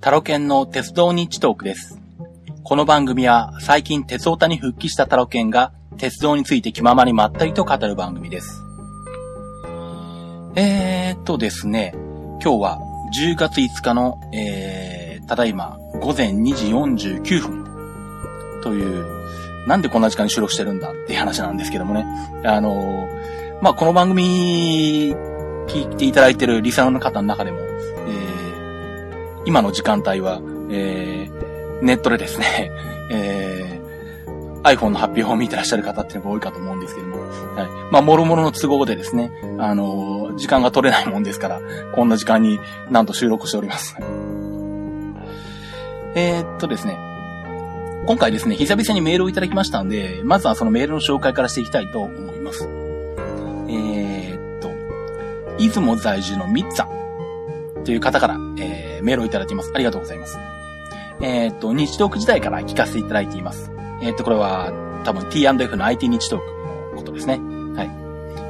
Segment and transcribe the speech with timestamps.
[0.00, 2.00] タロケンの鉄道日トークです。
[2.64, 8.62] この番組は最近鉄オタに復帰したタロケンが鉄道について気ままにまったりと語る番組です。
[10.54, 12.78] えーっとですね、今日は
[13.14, 16.68] 10月5日の、えー、ただいま午前2時
[17.18, 19.04] 49分という、
[19.66, 22.06] なんでこんな時間に収録してるんだっていう話なんですけどもね。
[22.44, 25.14] あのーまあ、この番組
[25.68, 27.58] 聞いていただいてるリサナーの方の中でも、
[29.44, 30.40] 今の時間帯は、
[30.70, 32.70] えー、ネットでですね、
[33.10, 37.26] えー、iPhone の発表を見てらっしゃる方っていうのが多いかと思うんですけども、はい。
[37.90, 41.60] まあ、もろもろの都合でですね、あのー時間が取れないもんですから、
[41.92, 43.96] こんな時間になんと収録しております。
[46.14, 46.98] えーっとですね、
[48.06, 52.66] 今回ですね、久々にメールをいただきましたんで、まずはそのメールの紹介からしていきたいと思います。
[53.68, 54.70] えーっと、
[55.58, 56.99] 出雲在住のみっさん
[57.84, 59.72] という方から、えーメールをいただいています。
[59.74, 60.38] ありがとうございます。
[61.22, 63.70] えーっと、日トーク時代から聞かせていただいています。
[64.02, 64.72] えーっと、これは
[65.04, 66.46] 多分 T&F の IT 日トーク
[66.92, 67.40] のことですね。
[67.76, 67.90] はい。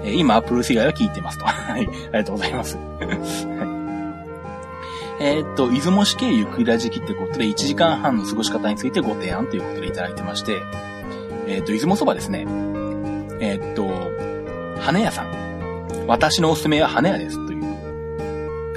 [0.05, 1.45] えー今、Apple 以外は聞いてますと。
[1.47, 1.87] はい。
[1.87, 2.77] ありがとうございます。
[2.77, 3.81] はい
[5.23, 10.63] えーっと、出雲市経由繰り出時期ってことで1時間半の過ごし方についてご提案ということでいただいてまして、
[11.47, 12.47] えーっと、出雲そばですね。
[13.39, 13.87] えーっと、
[14.81, 16.07] 羽屋さん。
[16.07, 17.37] 私のおすすめは羽屋です、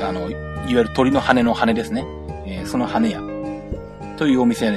[0.08, 2.06] あの、いわゆる鳥の羽の羽ですね。
[2.46, 3.20] えーその羽屋
[4.18, 4.74] というお店を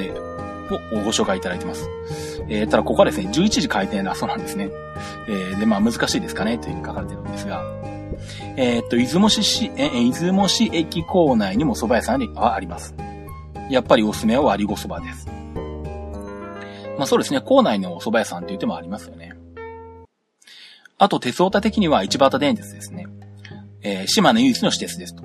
[1.04, 1.88] ご紹介いただいてます。
[2.48, 4.70] えーただここはですね、11時開店だそうなんですね。
[5.28, 7.64] えーで、まあ難しいですかねというふうに書かれてるんですが、
[8.56, 12.94] えっと、出雲市市、え出雲市駅構内にも蕎麦屋さんはあります。
[13.70, 15.26] やっぱりおすすめは割りご蕎麦です。
[16.96, 19.34] まあそうですね、構内のお蕎麦屋さんって言ってもありますよね。
[20.98, 23.05] あと、鉄オタ的には市畑電鉄ですね。
[23.88, 25.22] えー島根唯一の私鉄ですと。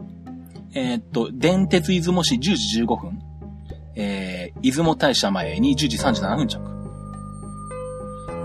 [0.74, 3.20] えーっと、電鉄出雲市10時15分。
[3.96, 6.60] えー出雲大社前に10時37分着。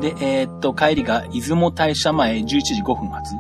[0.01, 3.35] で、えーっと、帰りが出雲大社前11時5分発。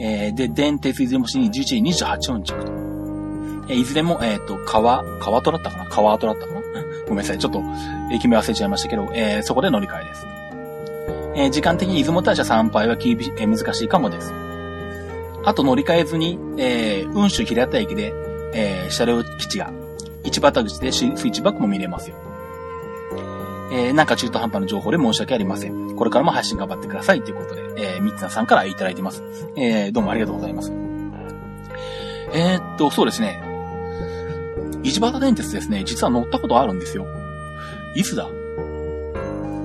[0.00, 2.72] えーで、電鉄出雲市に11時28分着と。
[3.68, 5.86] えーいずれも、えーっと、川、川戸だったかな？
[5.86, 6.60] 川戸だったかな？
[7.08, 7.38] ごめんなさい。
[7.38, 7.62] ちょっと、
[8.12, 10.26] 駅名忘れちゃいましたけど、えーそこで乗り換えです。
[11.36, 14.32] えー時間的に出雲大社参拝は厳し、えー難しいかもです。
[15.44, 18.12] あと乗り換えずに、えー、雲州平田駅で、
[18.54, 19.72] えー車両基地が、
[20.24, 22.16] 市畑口でスイッチバックも見れますよ。
[23.72, 25.96] えーなんか中途半端な情報で申し訳ありません。
[25.96, 29.22] これからも配信頑張ってくださいということで、えー、みつなさんからいただいてます。
[29.56, 30.72] えーどうもありがとうございます。
[32.32, 33.42] えーっと、そうですね。
[34.82, 37.06] 市畑電鉄ですね、実は乗ったことあるんですよ。
[37.94, 38.28] いつだ？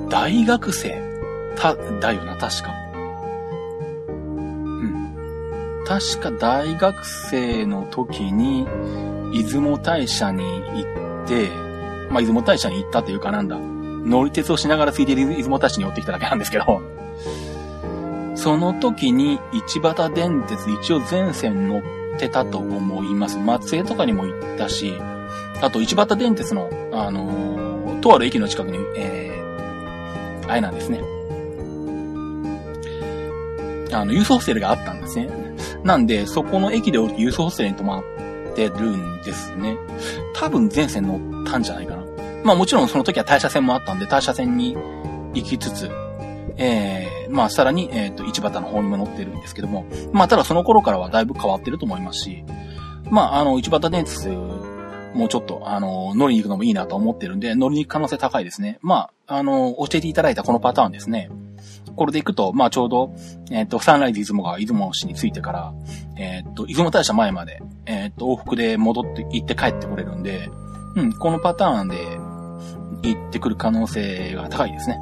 [0.10, 1.02] 大学生
[1.56, 2.74] た、だよな、確か。
[5.90, 8.68] 確か大学生の時に、
[9.34, 11.50] 出雲大社に行って、
[12.12, 16.84] まあ、出雲大社に行ったというかなんだ、乗り鉄をしながらついて出雲大社に寄ってきただけなんですけど、
[18.36, 21.82] その時に市畑電鉄一応全線乗っ
[22.20, 23.40] てたと思います。
[23.40, 24.94] 松江とかにも行ったし、
[25.60, 31.02] あと市畑電鉄の、あのーとある駅の近くに、えー、あれなんですね。
[33.92, 35.49] あの、ユースホテルがあったんですね。
[35.84, 38.04] なんで、そこの駅で降りてユースホステルに泊まっ
[38.56, 39.78] てるんですね。
[40.34, 42.04] 多分全線乗ったんじゃないかな。
[42.44, 44.76] まあもちろんその時は大社線もあったんで、大社線に
[45.34, 45.90] 行きつつ、
[46.58, 52.44] えー、まあさらに、えっ、と、市畑の方にも乗ってるんですけども、まあただその頃からはだいぶ変わってると思いますし、
[53.10, 58.78] まああの、市畑電鉄、もうちょっと、あの、乗りに行くのもいいなと思ってるんで、乗りに行く可能性高いですね。
[58.82, 61.30] まあ、あの、教えていただいたこのパターンですね。
[62.00, 63.14] これで行くと、まあちょうど、
[63.52, 65.74] えっ、と、サンライズ出雲が出雲市に着いてから、
[66.16, 70.50] えっ、と、出雲大社前まで、えっ、と、往復で戻って、行って帰ってこれるんで、
[70.96, 71.98] うん、このパターンで
[73.04, 74.98] 行ってくる可能性が高いですね。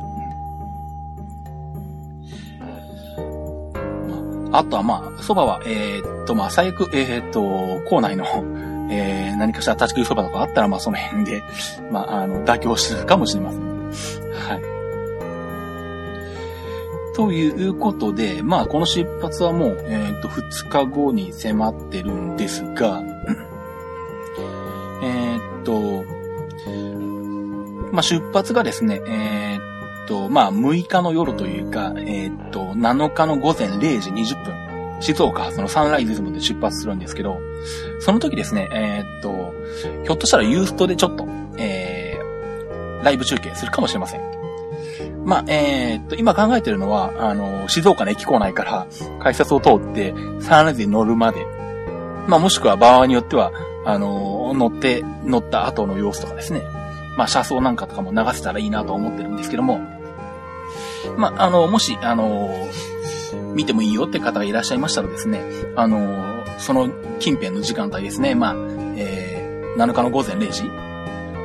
[4.52, 8.26] あとはまあ、蕎麦は、えっ、と、まあ、最悪、えっ、と、校内の、
[8.90, 11.44] えー、何かしら立ち食い蕎麦とかあったら、まあ、その辺で、
[11.92, 14.27] まあ、あの、妥協するかもしれません。
[17.18, 23.02] ということで、まあ、この出発はもう、えっ、と、2日後に迫ってるんですが、
[25.02, 26.04] えっと、
[27.92, 37.40] まあ、出発がですね、えーっと、まあ、6日の夜というか、えーっと、7日の午前0時20分、静岡発のサンライズズムで出発するんですけど、
[38.00, 39.56] その時ですね、えーっと、
[40.04, 41.28] ひょっとしたらユーストでちょっと、
[41.58, 44.37] えー、ライブ中継するかもしれません。
[45.28, 48.88] まあ、えーっと、今考えてるのは、あの、静岡の駅構内から
[49.20, 51.46] 改札を通って、サンライズに乗るまで、
[52.30, 53.52] まあ、もしくは場合によっては、
[53.86, 56.62] あの、乗って、乗った後の様子とかですね。
[57.18, 59.82] まあ、車窓なんかとかも流せたらいいなと思ってるんですけども、
[61.18, 62.50] まあ、あの、もし、あの、
[63.54, 65.42] 見てもいいよって方がいらっしゃいましたらですね、
[65.76, 66.24] あの、
[66.58, 66.90] その
[67.20, 68.56] 近辺の時間帯ですね、まあ、
[68.96, 70.64] えー、7日の午前0時、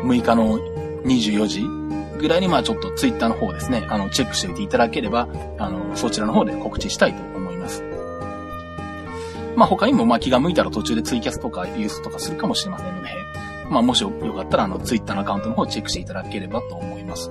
[0.05, 0.61] 6日の
[1.03, 1.83] 24時
[2.23, 5.29] ぐらいに、まあちょっとツイッターの方ですね、あの、チェックしておいていただければ、
[5.59, 7.85] あの、そちらの方で告知したいと思います。
[9.57, 13.11] まあ他にも、まあ気が向いたら途中でツイキャスとかユースとかするかもしれませんので、
[13.69, 17.31] まあもしよかったら、あの、ツイッターのアカウントの方をチェックしていただければと思います。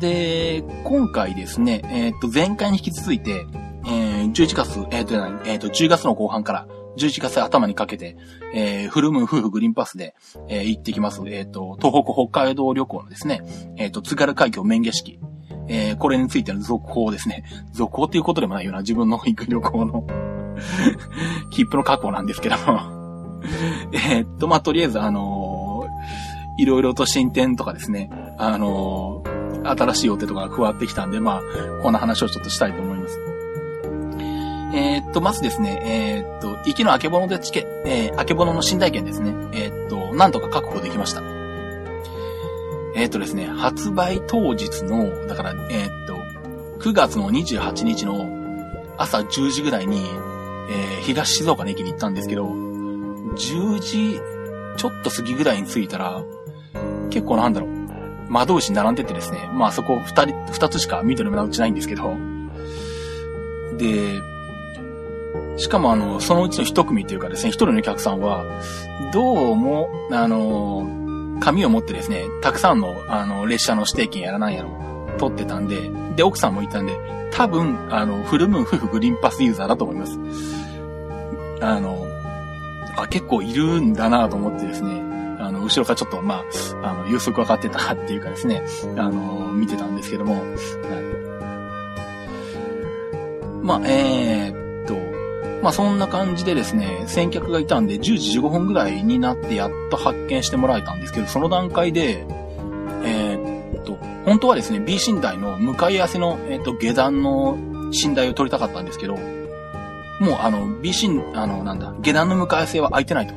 [0.00, 3.46] で、今回ですね、えっ、ー、と、前回に引き続いて、
[3.86, 8.16] えー、11月、えっ、ー、と、えっ、ー、と、10月の後半から、11月頭にかけて、
[8.52, 10.14] えー、フルムーン夫婦グリーンパスで、
[10.48, 11.22] えー、行ってきます。
[11.26, 13.42] えっ、ー、と、東北北海道旅行のですね、
[13.76, 15.18] えっ、と、津軽海峡免下式。
[15.66, 17.44] えー、これについての続報ですね。
[17.72, 20.04] 続報っていうことでもないような、自分の行く旅行の
[21.50, 23.40] 切符の確保なんですけども
[23.92, 31.42] えっと、まあ、とりあえず、あのー、いろいろと進展とかですね、あのー、新しい予定とかが加わってきたんで、まあ、
[31.82, 33.23] こんな話をちょっとしたいと思います。
[34.74, 39.32] えー、っと、まずですね、えー、っと、行きのあけぼのでチケ、えー、あけぼのの寝台券ですね。
[39.52, 41.22] えー、っと、なんとか確保できました。
[42.96, 46.16] えー、っとですね、発売当日の、だから、えー、っと、
[46.80, 48.28] 9月の28日の
[48.98, 50.00] 朝10時ぐらいに、
[50.70, 54.20] えー、東静岡の駅に行ったんですけど、10時
[54.76, 56.22] ちょっと過ぎぐらいに着いたら、
[57.10, 57.70] 結構なんだろう、
[58.28, 62.16] 窓口に並んでてですね、まあそこ二人、二つしか緑の窓口ないんですけど、
[63.76, 64.20] で、
[65.56, 68.44] しかもあの、そのうちの一組っていうかですね、一人のお客さんは、
[69.12, 70.86] どうも、あの、
[71.40, 74.70] 紙を持ってですね、たくさんの、あの、列車の指定券やらないやろ、
[75.18, 76.98] 取ってたんで、で、奥さんもいたんで、
[77.30, 80.18] 多分、あの、フルムーン夫婦グリーンパスユーザーだと思います。
[81.60, 82.06] あの、
[82.96, 85.00] あ、結構いるんだなと思ってですね、
[85.38, 86.42] あの、後ろからちょっと、ま
[86.82, 88.64] あ、あの、予測分かってたっていうかですね、
[88.96, 90.44] あの、見てたんですけども、はい。
[93.64, 94.63] まあ、えー、
[95.64, 102.26] まあそんな感じでですね、先客がいたんで10時15分ぐらいになってやっと発見してもらえたんですけど、その段階で、
[103.02, 103.94] えー、っと、
[104.26, 107.56] 本当はですね、B 寝台の向かい合わせの、えー、っと、下段の
[107.90, 113.34] 寝台を取りたかったんですけど、もうあの、B 寝、あの、なんだ、下段の向かい合わせは空いてないと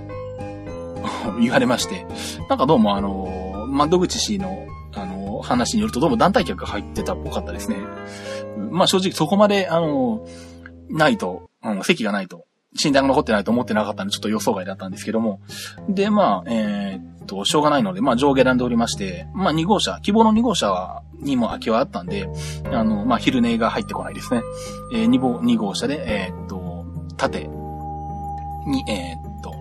[1.40, 2.06] 言われまして、
[2.50, 7.78] なんかどうもあの、窓口氏の、あの、話によるとどうも団体客が入ってたっぽかったですね。
[8.70, 10.26] まあ正直そこまで、あの、
[10.90, 12.46] ないとうん、席がないと、
[12.76, 15.42] 診断が残ってないと思ってなかったんで、ちょっと予想外だったんですけども。
[15.90, 22.30] で、まあ、えー、っと、しょうがないので、まあ、上下選んでおりまして、まあ、2号車、希望の2号車、にも空きはあったんで、
[22.72, 24.44] あの、まあ、昼寝が入ってこないですね。
[24.94, 26.86] えー、2, 号2号車で、えー、っと、
[27.18, 27.48] 縦
[28.68, 29.56] に、え、っと、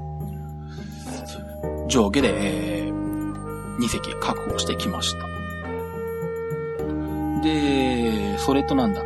[1.89, 2.91] 上下で、え、
[3.79, 5.27] 2席確保してきました。
[7.43, 9.03] で、それとなんだ。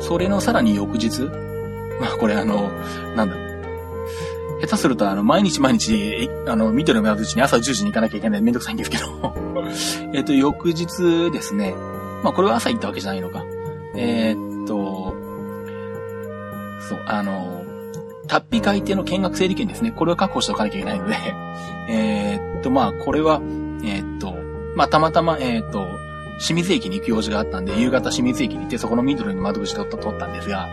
[0.00, 1.22] それのさらに翌日、
[2.00, 2.70] まあこれあの、
[3.16, 3.36] なんだ、
[4.60, 9.34] 下手するとあの、毎日毎日、あの、見てる目うちに朝10時に行かなきゃいけないめんどくさいんですけど
[10.12, 11.74] えっと、翌日ですね。
[12.22, 13.44] まあこれは朝行ったわけじゃないのか。
[13.94, 15.14] えー、っと、
[16.88, 17.62] そう、あの、
[18.26, 19.92] タッピ海底の見学整理券ですね。
[19.92, 21.16] これを確保しておかなきゃいけないので
[21.88, 23.40] えっと、まあこれは、
[23.82, 24.34] えー、っと、
[24.76, 25.86] まあたまたま、えー、っと、
[26.38, 30.68] 清水駅に行く用事があったんで、夕方清水駅に行って、そこのミドルに窓口で取ったんですが、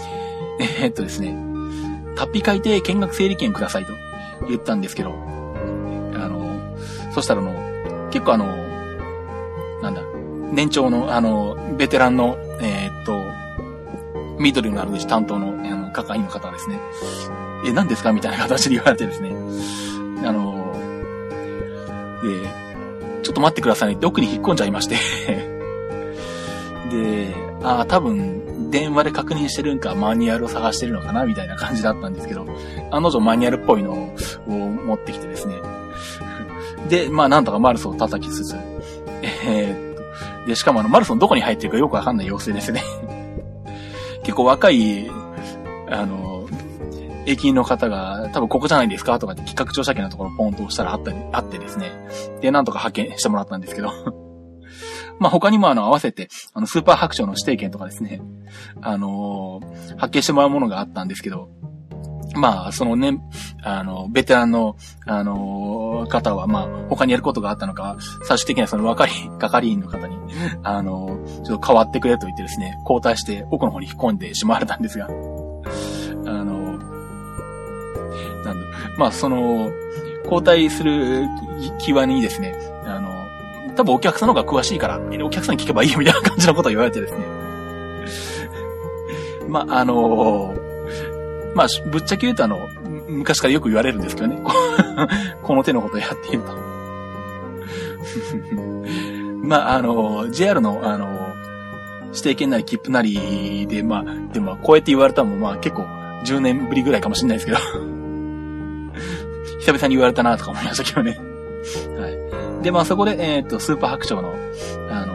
[0.60, 1.36] えー、っとですね、
[2.16, 3.92] タッピ書いて見学整理券くださいと
[4.48, 5.14] 言ったんですけど、
[6.14, 6.60] あの、
[7.12, 8.46] そしたらあの、結構あの、
[9.82, 10.02] なんだ、
[10.52, 13.18] 年長の、あの、ベテランの、えー、っと、
[14.38, 16.80] ミドルのある口担当の、あの、係員の方はですね、
[17.66, 19.30] え、何ですかみたいな形で言われてですね、
[20.24, 20.74] あの、
[22.22, 22.57] で、
[23.28, 24.96] ちょっと待ってくださいって奥に引っ込んじゃいまして
[26.90, 32.46] で、ああ、多分、電話で確認してるんか、マニュアルを探してるのかな、みたいな感じだったんですけど、
[32.90, 34.14] あの女マニュアルっぽいのを
[34.48, 35.56] 持ってきてですね。
[36.88, 38.56] で、まあ、なんとかマルソンを叩きつつ、
[39.22, 39.96] えー、っ
[40.42, 42.82] と、で、しかもあの、マルソンどこに入ってるかよくわかんない様子ですね。
[44.22, 45.10] 結構若い、
[45.90, 46.27] あの、
[47.28, 51.92] 駅員の方が、多分ここじゃないですかとかって企画乗車券のところポンと押したらあったり、あってですね。
[52.40, 53.90] で、なんとか派遣してもらったんですけど。
[55.20, 58.22] まあ他にもあの合わせて、あのスーパー白鳥の指定券とかですね、
[58.80, 61.48] あのー、発見してもらうものがあったんですけど、
[62.36, 63.18] まあ、そのね、
[63.62, 70.16] あの、ベテランの、あのー、方は、まあ、他にやることがあったのか、最終的にはその若い係員の方に、
[70.62, 75.10] あのー、ちょっと変わってくれと言ってですね、交代して奥の方に引っ込んでしまわれたんですが、あ
[76.44, 76.57] の
[78.48, 78.64] なん、
[78.96, 79.72] まあ、その、
[80.24, 81.26] 交代する
[81.78, 83.28] 際にですね、あの、
[83.74, 87.18] 多分お客さんの方が詳しいから、お客さんに聞けばいいよみたいな感じのことを言われてですね。
[89.48, 90.54] まあ、あの
[91.54, 92.68] まあ、ぶっちゃけ言うとあの、
[93.08, 94.38] 昔からよく言われるんですけどね。
[95.42, 96.52] この手のことをやっていると。
[99.42, 101.28] まあ、あの、JR の、あの、
[102.08, 105.86] 指定券なり切符なりで、まあ、でも、こうやって言われたのも、まあ、結構、
[106.24, 107.97] 10年ぶりぐらいかもしれないですけど。
[109.68, 111.18] 久々に言われたなとか思いましたけどね。
[112.00, 112.08] は
[112.60, 112.62] い。
[112.64, 114.34] で、まあ、そこで、えっ、ー、と、スーパー白鳥の、
[114.90, 115.12] あの、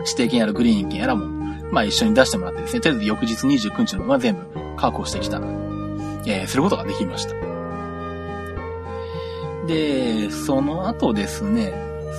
[0.00, 1.24] 指定券やらグリーン券やらも、
[1.70, 4.40] まあ、一緒に出してもらってですね、とりあえず翌日29日の分は全部
[4.76, 5.38] 確保してきた、
[6.26, 7.34] えー、することができました。
[9.66, 11.72] で、その後ですね、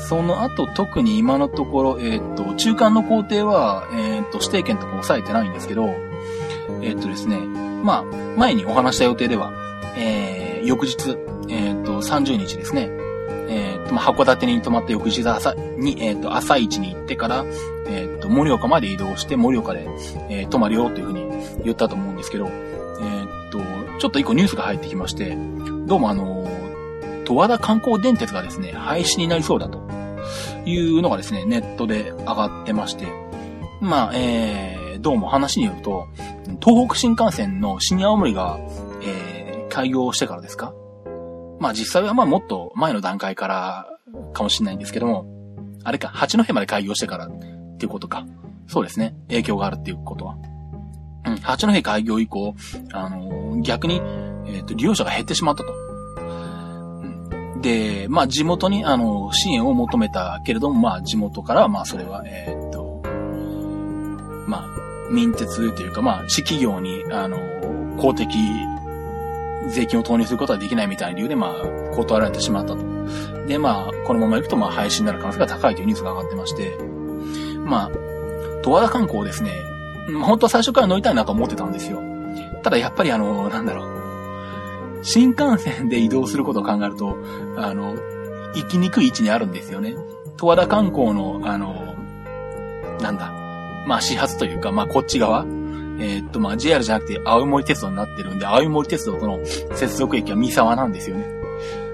[0.08, 5.86] その後特に今のところ、えっ、ー、と、中間の工程は、えっ、ー、と、指定権とか抑えてないんですけど、
[6.82, 8.04] えっ、ー、とですね、まあ、
[8.36, 9.54] 前にお話した予定では、
[9.96, 10.33] えー、
[10.64, 11.18] 翌日、
[11.50, 12.90] えっ、と、30日ですね、
[13.50, 17.46] えっ、と、ま、函館に泊まった翌日朝に、えっ、と、朝一に行ってから、
[17.88, 19.88] えっ、と、盛岡まで移動して、盛岡で、
[20.30, 21.26] え泊まるよというふうに
[21.64, 23.60] 言ったと思うんですけど、えっ、と、
[24.00, 25.38] ちょっと一個ニュースが入ってきまして、
[25.86, 26.48] どうもあの
[27.26, 29.80] 十和田観光電鉄がですね、廃止になりそうだと
[30.66, 33.08] いうのがですね、ネットで上がってまして、
[33.82, 36.08] まあ、えー、どうも話によると、
[36.64, 38.60] 東北新幹線の新青森が、
[39.74, 40.74] 開業してからですか？
[41.60, 43.88] まあ実際はまあもっと前の段階から
[44.34, 45.26] かもしれないんですけども、
[45.84, 47.32] あれか、八戸まで開業してからっ
[47.78, 48.26] ていうことか。
[48.68, 49.16] そうですね。
[49.30, 50.38] 影響があるっていうことは。
[51.26, 52.56] うん、八戸開業以降、
[52.92, 55.74] あのー、逆に、えっ、ー、と、利用者が減ってしまったと。
[57.62, 63.02] で、まあ地元にあの支援を求めたけれども、まあ地元からはまあそれは、え、っと、
[64.48, 64.68] まあ
[65.12, 67.38] 民鉄というかまあ市企業にあの
[67.98, 68.30] 公的
[69.70, 72.84] 税金を投入することはできないみたいな理由でまあ断られてしまったと。
[73.48, 76.78] で、まあこのまま行くとまあ廃止になる可能性が高いというニュースが上がってまして、
[77.66, 77.92] まあ、
[78.64, 79.52] 十和田観光ですね、
[80.24, 82.02] 本当は最初から乗りたいなと思ってたんですよ。
[82.62, 83.94] ただやっぱりあの、なんだろう。
[85.04, 87.18] 新幹線で移動することを考えると、
[87.58, 87.96] あの、
[88.56, 89.96] 行きにくい位置にあるんですよね。
[90.38, 91.96] 十和田観光の、あの、
[93.02, 93.32] なんだ、
[93.86, 95.46] まあ始発というか、まあこっち側、
[96.00, 99.40] えー、っと、まあ JR じゃなくて青森鉄道になってるんで、青森鉄道との
[99.76, 101.26] 接続駅は三沢なんですよね。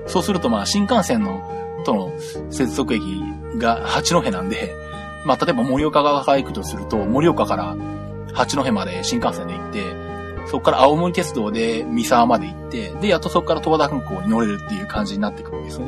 [0.08, 1.42] そうするとまあ新幹線の、
[1.86, 2.14] との
[2.50, 3.02] 接続駅
[3.58, 4.74] が八戸なんで、
[5.26, 7.76] まあ例えば盛岡側から行くとすると、盛岡から
[8.34, 10.10] 八戸まで新幹線で行って、
[10.48, 15.86] そこから青森鉄道で三沢まで行って、で、やっとそこから十和田空港に乗れるっていう感じになってくるんですね。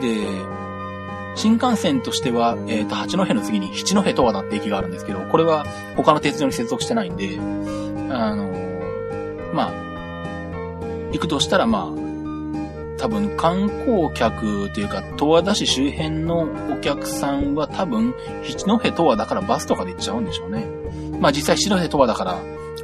[0.00, 0.61] で、
[1.34, 5.64] 新幹線としては、えっ、ー、と、八戸の次に七戸十和田って駅があるんですけど、これは
[5.96, 7.38] 他の鉄道に接続してないんで、
[8.10, 8.50] あの
[9.54, 9.72] まあ、
[11.12, 12.02] 行くとしたら、まあ、
[12.98, 20.66] 多分観光客というか、十和田市周辺のお客さんは多分、七戸十和田からバスとかで行っちゃうんでしょうね。
[21.18, 22.38] まあ実際白瀬十和だから、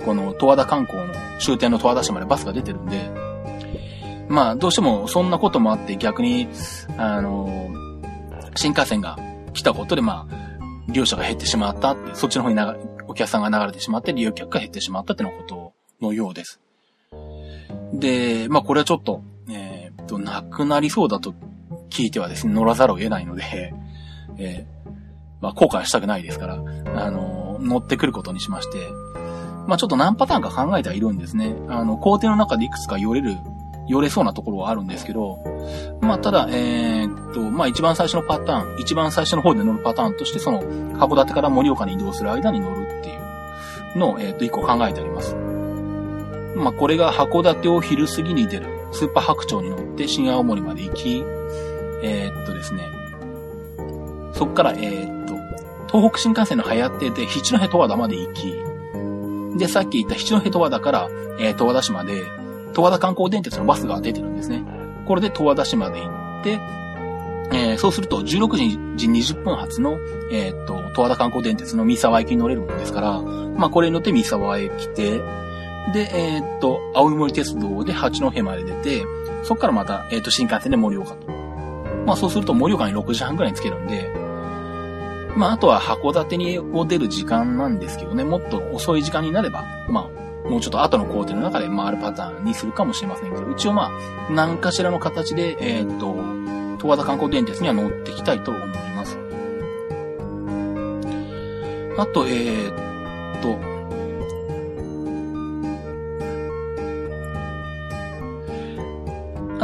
[0.05, 3.11] この十和田観光の終点の十和田市までバスが出てるんで、
[4.29, 6.49] まあどうしてもそんなこともあって逆に、
[6.97, 7.68] あの、
[8.59, 9.17] 新幹線が
[9.55, 10.49] 来たことでまあ、
[10.89, 12.63] 利用者が減ってしまったって、そっちの方に流
[13.07, 16.61] お客さんが流れてしまって利用客が減ってしまったってのことのようです。
[17.93, 21.35] で、まあこれはちょっと、えー、っと、なくなりそうだと
[21.89, 23.73] 聞いてはですね、乗らざるを得ないので、
[24.39, 24.91] えー、
[25.41, 26.59] まあ後悔したくないですから、あ
[27.13, 28.79] の乗ってくることにしまして、
[29.69, 31.55] まあちょっと何パターンか考えてはいるんですね。
[31.69, 33.37] あの、工程の中でいくつか寄れる、
[33.89, 35.39] 寄れそうなところはあるんですけど、
[36.01, 43.13] まあただ、えー、っと、まあ一番最初のパターン、一番最初の方で乗るパターンとして、その、函館から盛岡に移動する間に乗るってい
[43.95, 45.35] うのを、えー、っと、一個考えてあります。
[46.57, 51.25] まあこれが函館を昼過ぎに出る、スーパー白鳥に乗って新青森まで行き、
[52.03, 52.83] えー、っとですね、
[54.35, 55.35] そっから、えー、っと、
[55.91, 61.09] 東北新幹線の流行ってで、七戸十和田まで行き、で、さっき言った七戸十和田から、
[61.41, 62.38] えー、十和田市まで、
[62.73, 64.63] 十和田観光電鉄のバスが出てるんですね。
[65.07, 66.09] これで十和田市まで行
[66.41, 66.61] って、
[67.53, 69.99] えー、そうすると16時20分発の、
[70.31, 75.19] えー、っと、十和田観光電鉄の三沢駅に乗れるものですから、まあこれに乗って三沢へ来て、
[75.93, 79.05] で、えー、っと、青森鉄道で八戸まで出て、
[79.43, 81.29] そこからまた、えー、っと、新幹線で盛岡と。
[82.05, 84.11] まあそうすると盛岡に6時半くらいに着けるんで、
[85.37, 90.18] まあ、あとは函館にを出る時間なんですけどね、もっと遅い時間になれば、まあ、
[90.49, 93.91] もうちょっと後の工程の中で回るパターンにするかもしれませんけど、一応ま
[94.29, 96.17] あ、何かしらの形で、えー、っと、
[96.79, 99.19] 十和田観光電鉄には乗っていきたいと思います。
[101.99, 103.59] あと、えー、っと、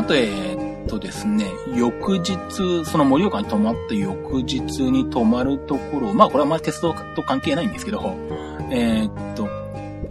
[0.00, 8.17] あと、えー、っとですね、翌日、その盛岡に泊まった翌日に泊まるところ、まあこれはあまあ鉄道と関係ないんですけど、
[8.71, 9.49] えー、っと、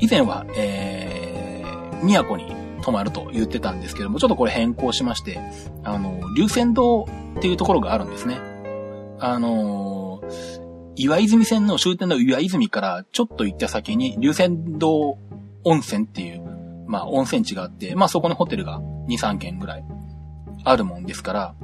[0.04, 5.40] 以前は、えー、宮古に泊まると言ってたんですけども、ちょっとこれ変更しまして、
[5.86, 7.08] あの、流泉堂っ
[7.42, 8.38] ていうところがあるんですね。
[9.22, 10.22] あの、
[10.98, 15.18] 岩泉線の終点の岩泉からちょっと行った先に流泉堂
[15.64, 16.44] 温泉っていう、
[16.86, 19.86] まあ温泉地があって、まあそこにホテルが2、3軒ぐらい
[20.66, 21.56] あるもんですから、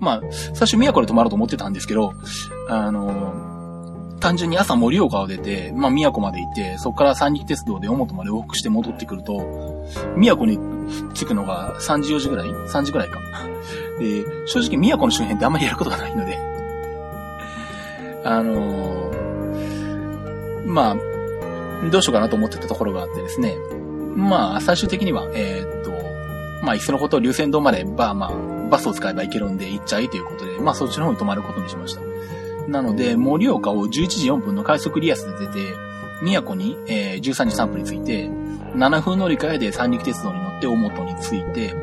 [0.00, 2.12] まあ、最初宮古で泊まろうと思ってたんですけど、
[2.68, 3.57] あの
[4.20, 10.58] 単純に朝盛岡を出て、まあ宮古まで行って、そこから三陸鉄道で大本まで往復して戻ってくると、宮古に
[11.14, 13.20] 着くのが3時4時ぐらい ?3 時ぐらいか。
[13.98, 16.38] で、正直宮古の周辺ってあんまりやることがないので、
[18.24, 19.10] あの
[20.66, 23.56] まあ、どうしようかなと思ってたところがあってですね。
[24.16, 25.90] まあ、最終的には、えー、っと、
[26.64, 32.07] まあ、いっそのこと流線道まで、ば、まあ、バスを使えば行けるんで行っちゃいということで、まあ、そっちの方に泊まることにしました。
[32.68, 35.74] なので、盛岡を11時4分の快速リアスで出て、
[36.22, 38.28] 宮古に、えー、13時3分に着いて、
[38.74, 41.74] 7分乗り換えで三陸鉄道に乗って大本に着いて、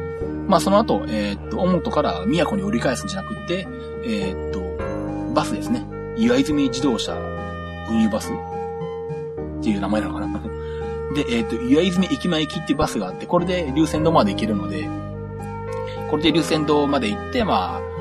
[0.48, 3.68] まあその後、えー、っと、大本から宮古に折り返すんじゃなくって、
[4.04, 5.86] えー、っと、バスですね。
[6.18, 7.14] 岩泉自動車
[7.90, 10.42] 運輸バスっていう名前なのかな
[11.16, 14.88] で、えっ、と、岩泉駅前行きっていうバスがあって、これで流線道まで行けるので、
[16.10, 17.95] これで流線道まで行って、まあ、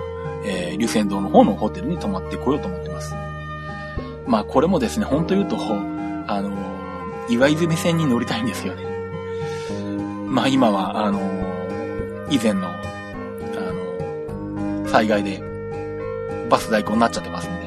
[0.47, 3.15] えー、流線道の方のホテルに泊まってこようと思ってます。
[4.27, 6.51] まあ、これもですね、本当言うと、あの、
[7.29, 8.83] 岩泉線に乗りたいんですよね。
[10.27, 11.21] まあ、今は、あの、
[12.31, 12.73] 以前の、あ
[14.83, 15.43] の災害で、
[16.49, 17.65] バス代行になっちゃってますんで。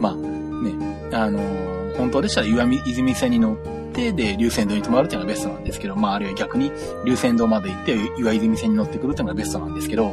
[0.00, 1.38] まあ、ね、あの
[1.96, 3.56] 本当でしたら岩泉線に乗っ
[3.92, 6.72] て、で、流線道に泊まるっていうのがベストなんですけど、まあ、あるいは逆に
[7.04, 10.12] 流線道まで行って、岩泉線に乗ってくるっていうのがベストなんですけど、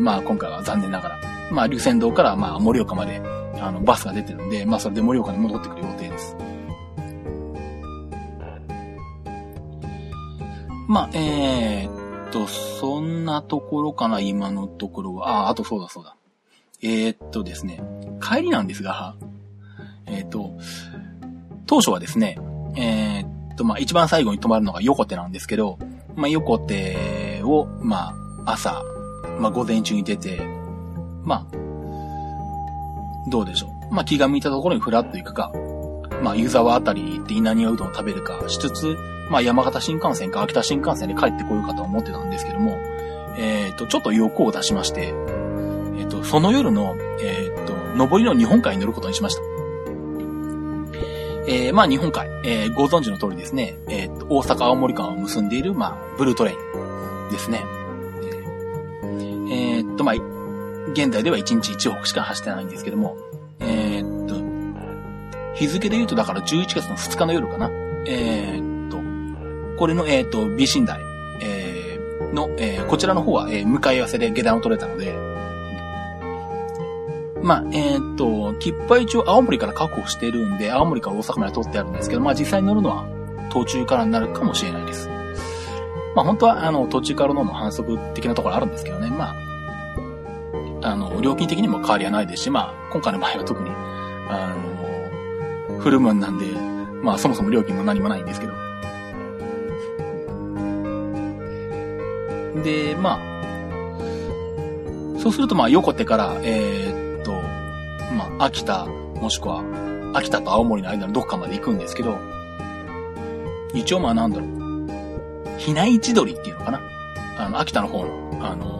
[0.00, 3.20] まあ、今回は残念ながら、まあ、流線道から、まあ、盛岡まで、
[3.60, 6.36] あの、バスが出てるんで、まあ、それで盛岡に戻ってくる予定です。
[10.88, 15.46] まあ、えー、っと、そんなところかな、今のところは。
[15.46, 16.16] あ、あとそうだそうだ。
[16.82, 17.80] えー、っとですね、
[18.20, 19.14] 帰りなんですが、
[20.06, 20.58] えー、っと、
[21.66, 22.38] 当初はですね、
[22.76, 25.78] えー、っと、まあ、一番最後に泊まるのが横手なんですけど、
[26.16, 28.82] まあ、横手を、まあ、朝、
[29.40, 30.40] まあ、午前中に出て、
[31.24, 31.56] まあ、
[33.30, 33.94] どうでしょう。
[33.94, 35.50] まあ、気が向いたところにふらっと行くか、
[36.22, 38.96] まあ、湯沢あたり行って稲庭うどんを食べるかしつつ、
[39.30, 42.78] まあ、山形新幹線か秋田新幹線で帰ってこようかと思ってたんですけども、
[43.38, 45.14] えっ、と、ちょっと欲を出しまして、
[45.98, 49.42] えっ、と、その夜の、えっ、と、上りの日本海に乗ることにしました。
[51.48, 57.64] えー、まあ日本海、えー、ご存知の通りですね、えっー、大阪青森間を結んでいる、まあ、ブルートレインですね。
[60.00, 60.14] と、まあ、
[60.92, 63.16] 現在では1日1往復しか走ってないんですけども、
[63.60, 67.70] えー、っと、日付で言うとだから11月の2日の夜かな。
[68.06, 71.00] えー、っと、これの、えー、っと、美寝台、
[71.42, 75.12] えー、の、えー、こちらの方は、えー、向かい合わせで下段を取れたので、
[77.42, 83.06] まあ、えー、っと、切符は一応青森から確保してるんで、青森から大阪まで取ってあるんですけど、まあ実際に乗るのは
[83.50, 85.08] 途中からになるかもしれないです。
[86.14, 89.49] まあ本当は、あの、途中からの反則的なところあるんですけどね、まあ、
[90.82, 93.70] あの、料金的にも変わりはないですし、まあ、今回の場合は特に、
[94.28, 94.54] あ
[95.68, 96.46] の、フルムーンなんで、
[97.02, 98.52] まあそもそも料金も何もないんですけど。
[102.62, 103.20] で、まあ、
[105.18, 107.00] そうするとまあ横手から、えー、
[108.14, 109.62] まあ、秋田、もしくは、
[110.14, 112.18] 秋田と青森の間のどっかまで行くんですけど、
[113.74, 116.80] 一応まあなんだろう、ひな市鳥っていうのかな
[117.38, 118.79] あの、秋田の方の、あの、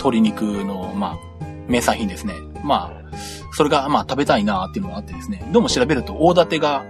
[0.00, 2.34] 鶏肉の、まあ、名産品ですね。
[2.64, 3.16] まあ、
[3.52, 6.84] それが、まあ、食べたいなっていうのがあってですね、どうも調べると、大館が、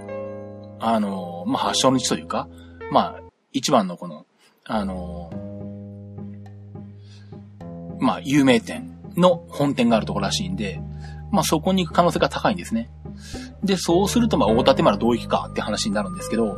[0.79, 2.49] あの、まあ、発祥の地というか、
[2.91, 4.27] まあ、一番のこの、
[4.65, 5.31] あの、
[7.99, 10.81] まあ、有名店の本店があるところらしいんで、
[11.31, 12.91] まあそこに行く可能性が高いんですね。
[13.63, 16.57] で、そうするとまあ大館丸どう行くかって話になるんですけど、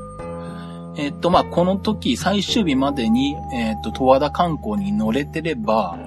[0.96, 5.98] えっとまあこの時最終日までに、えっと十和田観光に乗れてれば、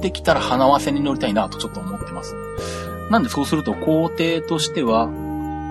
[0.00, 2.34] できたら花わせに乗りたいなとちょっと思ってます。
[3.10, 5.08] なんでそうすると工程としては、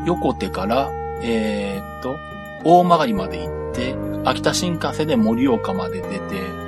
[0.06, 2.16] 横手から、えー、っと、
[2.64, 6.64] 大曲まで行って、秋田新幹線で盛岡まで出て、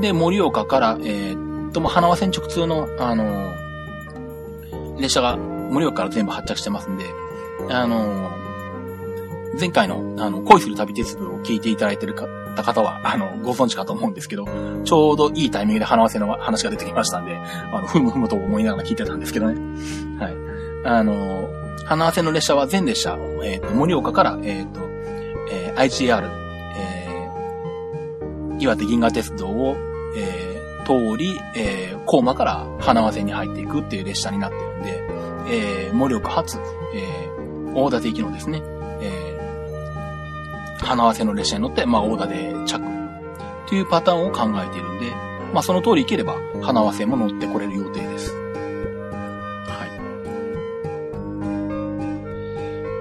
[0.00, 7.04] で、盛岡から、えー、とも花輪線直通の、あのー、列車が盛岡から全部発着してますんで、
[7.70, 14.46] あのー、前回の、あの、恋する旅鉄道を聞いていただいてるかった方は、あの、ご存知かと思うんですけど、
[14.84, 19.60] ちょうどいいタイミングで花わせの話が出てきましたんで、あの、ふむふむと思いながら聞いてたんですけどね。
[20.18, 20.34] はい。
[20.84, 21.48] あの、
[21.84, 24.80] 花合わせの列車は全列車、えっ、ー、と、盛岡から、えっ、ー、と、
[25.50, 26.30] えー、IGR、
[26.76, 29.76] えー、岩手銀河鉄道を、
[30.16, 35.02] えー、通り、えー、高馬から花合せに入っていくっていう列車になってるんで、
[35.48, 36.58] えー、盛岡発、
[36.94, 38.62] えー、大館行きのですね、
[40.82, 42.80] 花合わせの列車に乗って、まあ、大館で着
[43.68, 45.10] というパターンを考えているんで、
[45.52, 48.34] まあ、その通り行ければ、花合わせも乗ってこれる予定です。
[49.66, 49.86] は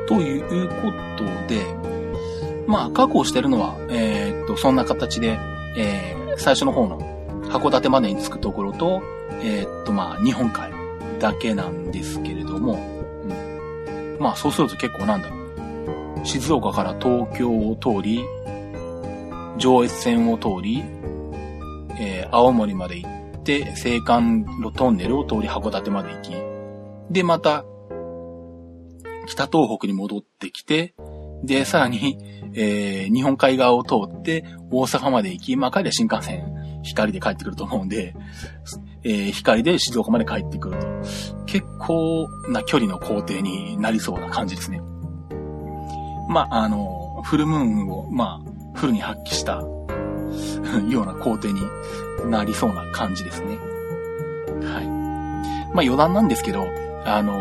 [0.05, 0.07] い。
[0.07, 1.65] ということで、
[2.67, 5.37] まあ、確保してるのは、えー、っと、そんな形で、
[5.75, 6.99] えー、最初の方の
[7.49, 9.01] 函館までに着くところと、
[9.41, 10.71] えー、っと、まあ、日本海
[11.19, 12.73] だけなんですけれども、
[13.25, 14.17] うん。
[14.19, 15.40] まあ、そうすると結構なんだろう。
[16.23, 18.23] 静岡から東京を通り、
[19.57, 20.83] 上越線を通り、
[21.99, 26.31] えー、青森まで行って、青函路トンネルを通り函館まで行き、
[27.13, 27.65] で、また、
[29.27, 30.93] 北東北に戻ってきて、
[31.43, 32.17] で、さらに、
[32.53, 38.15] えー、日本海側を通って大阪まで行き、まあ、帰りは新幹線、光で帰ってくると思うんで、
[39.03, 40.87] えー、光で静岡まで帰ってくると。
[41.45, 44.81] 結構な距離の工程になりそうな感じですね。
[46.31, 49.55] まあ、あの、フルムーンを、まあ、フルに発揮した
[50.89, 51.61] ような工程に
[52.29, 53.57] なりそうな感じですね。
[54.63, 54.87] はい。
[55.73, 56.65] まあ余談なんですけど、
[57.05, 57.33] あの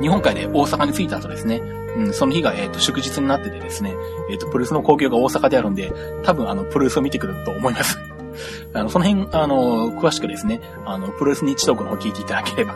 [0.00, 1.56] 日本海で大阪に着いた後ですね、
[1.96, 3.94] うん、その日が、えっ、ー、と、祝日になっててですね、
[4.30, 5.92] えっ、ー、と、プロレスの興行が大阪であるんで、
[6.24, 7.98] 多分、あの、プロレスを見てくると思います。
[8.74, 12.74] あの、その辺、あの、詳しくですね、あの、プロレス日トークの方聞いていただければ、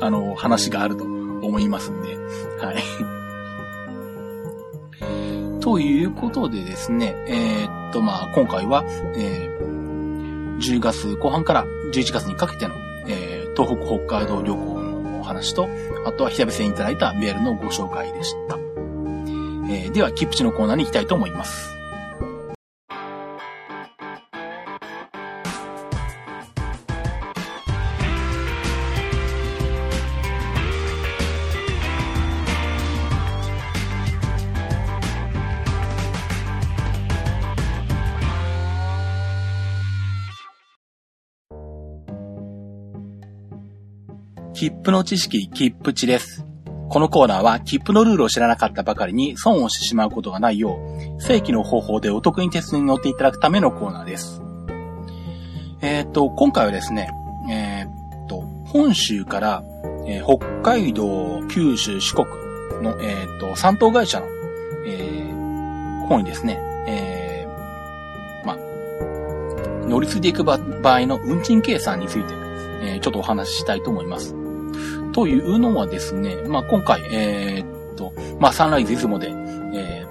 [0.00, 2.16] あの、話があると思いますんで、
[2.64, 3.13] はい。
[5.64, 8.84] ということでですね、えー、っと、まあ、今回は、
[9.16, 12.74] えー、10月後半から11月にかけての、
[13.08, 15.70] えー、東北北海道旅行のお話と、
[16.04, 18.58] あとは久々にいただいたメールのご紹介でした。
[19.70, 21.73] えー、では、キプチのコーナーに行きたいと思います。
[44.84, 46.44] 切符の知識、切符値です。
[46.90, 50.76] このコーナーは切符のルールを知らなかったばかりに損をしてしまうことがないよ
[51.16, 54.42] う、正規の方法でお得に鉄に乗っていただくためのコーナーです。
[55.80, 57.08] えっ、と、今回はですね、
[57.50, 59.64] えっ、と、本州から、
[60.06, 62.26] えー、北海道、九州、四国
[62.82, 64.26] の、えっ、と、三等会社の、
[64.86, 68.58] え、方にですね、えー、ま
[69.88, 72.34] 乗り継いでいく場合の運賃計算について、
[72.82, 74.43] えちょっとお話ししたいと思います。
[75.14, 80.04] というのはですね、まあ、今回、えー、っと、まあ、サンライズ出雲で、え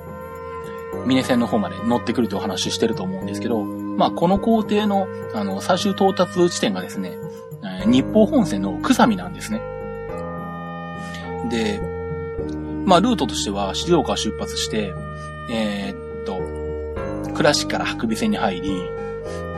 [0.94, 7.18] ー、峰線の方まで乗ってくるというお話ししてると思うんですけど、まあ、この工程の、あの、最終到達地点がですね、
[7.64, 9.62] えー、日報本線の草見なんですね。
[11.50, 11.82] で、
[12.86, 14.94] まあ、ルートとしては、静岡を出発して、
[15.52, 18.70] えー、っと、倉敷から白尾線に入り、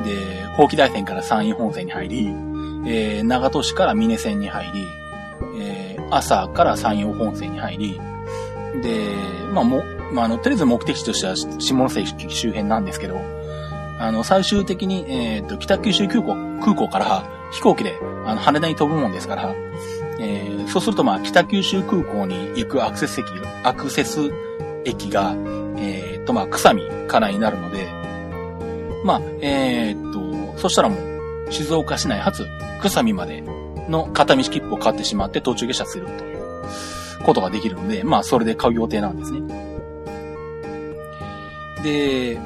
[0.04, 2.28] で、宝気大線から山陰本線に入り、
[2.88, 5.05] えー、長門市から峰線に入り、
[6.12, 8.02] 朝から山陽本線に入り、
[8.82, 9.08] で、
[9.54, 13.20] まあも、まあ、あの、とりあえず目的地としては下関周辺なんですけど、
[14.00, 19.56] あの、最終的に、えっ、ー、と、北九州空港、空港から飛行機で、あの、羽田に飛ぶもんですから、
[20.20, 23.28] えー、そうすると、まあ、北九州空港に行くアクセス駅、
[23.64, 24.32] アクセス
[24.84, 25.34] 駅が、
[25.78, 27.88] えっ、ー、と、まあ、草見からになるので、
[29.04, 32.46] まあ、えっ、と、そしたらもう、静岡市内初、
[32.82, 33.44] 草見まで
[33.90, 36.40] の片道切符を買ってしまって途中下車するという
[37.24, 39.42] ことができるので、まあそれで買う予定なんですね。
[41.84, 42.40] で、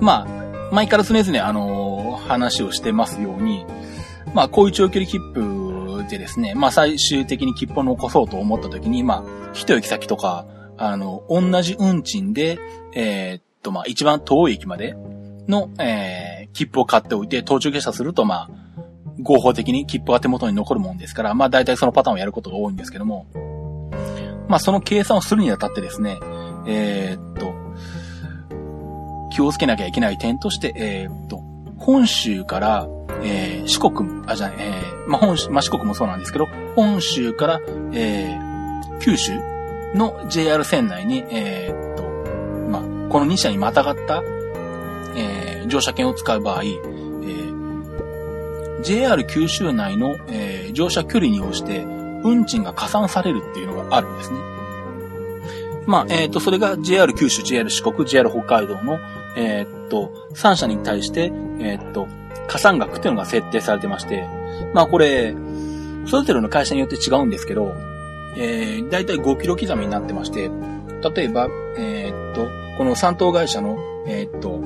[0.00, 3.64] まあ、前から常々あの、話をしてますように、
[4.34, 10.46] まあこういう長距離切符でですね、まあ最終的に切符を残そうと思った時に、まあ、一駅先とか、
[10.76, 12.58] あの、同じ運賃で、
[12.94, 14.94] えー、っと、まあ一番遠い駅まで
[15.48, 18.50] の、えー、切符を買っておいて、途中下車すると、まあ、
[19.22, 23.26] 合法的に切符が手元に残るもんですから、まあ大体そのパターンをやることが多いんですけども、
[24.48, 26.18] まあその計算をするにあたってですね、
[26.66, 27.54] えー、っと、
[29.30, 31.38] 気をつけなきゃいけない点として、えー、っと、
[31.78, 32.88] 本州から、
[33.22, 37.60] えー、四国、あ、じゃあ、えー、まあ本州、まあ四国もそうなんですけど、本州から、
[37.92, 39.32] えー、九州
[39.94, 42.02] の JR 線内に、えー、っと、
[42.70, 44.22] まあ、この2社にまたがった、
[45.16, 46.62] えー、乗車券を使う場合、
[48.82, 51.84] JR 九州内の、えー、乗車距離に応じて、
[52.22, 54.38] 運賃が加算されるっていうのがあるんですね。
[55.86, 58.98] まあ、えっ、ー、と、それが JR 九州、JR 四国、JR 北海道の、
[59.36, 62.06] えっ、と、3社に対して、えっ、と、
[62.46, 64.26] 加算額っていうのが設定されてまして、
[64.74, 65.34] まあこれ、
[66.06, 67.74] それぞれの会社によって違うんですけど、
[68.36, 70.50] えー、だいたい5キロ刻みになってまして、
[71.14, 74.60] 例えば、え、っと、この三等会社の、え、っと、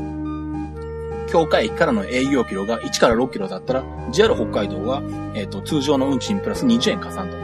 [1.35, 5.03] 境界駅からの営業キロが1から6キロだったら、JR 北海道は、
[5.35, 7.37] えー、と、通常の運賃プラス20円加算と。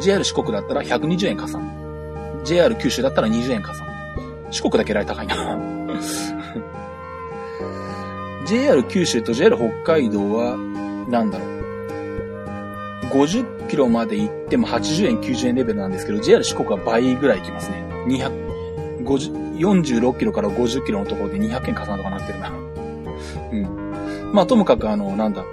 [0.00, 2.42] JR 四国だったら120円加算。
[2.44, 3.86] JR 九州だったら20円加算。
[4.50, 5.36] 四国だけらい高いな
[8.44, 10.56] JR 九州と JR 北海道は、
[11.08, 11.48] なんだろう。
[13.04, 17.84] 50キロまで行っても80円、90円レベルなんですけど、JR 四国は倍ぐらい行きますね。
[18.08, 22.71] 200、50、46キロから50キロのところで200円加算とかなってるな。
[24.32, 25.44] まあ、ともかくあの、なんだ。